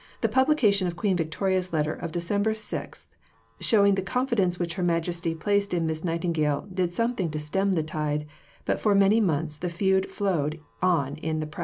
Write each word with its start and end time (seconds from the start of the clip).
The 0.21 0.29
publication 0.29 0.87
of 0.87 0.95
Queen 0.95 1.15
Victoria's 1.15 1.71
letter 1.71 1.93
of 1.93 2.11
December 2.11 2.55
6 2.55 3.05
(p. 3.05 3.07
215), 3.63 3.63
showing 3.63 3.93
the 3.93 4.01
confidence 4.01 4.57
which 4.57 4.73
Her 4.73 4.81
Majesty 4.81 5.35
placed 5.35 5.75
in 5.75 5.85
Miss 5.85 6.03
Nightingale, 6.03 6.67
did 6.73 6.91
something 6.91 7.29
to 7.29 7.37
stem 7.37 7.73
the 7.73 7.83
tide, 7.83 8.25
but 8.65 8.79
for 8.79 8.95
many 8.95 9.21
months 9.21 9.57
the 9.57 9.69
feud 9.69 10.09
flowed 10.09 10.59
on 10.81 11.17
in 11.17 11.39
the 11.39 11.45
press. 11.45 11.59